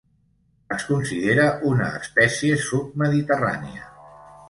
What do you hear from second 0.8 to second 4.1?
considera una espècie submediterrània.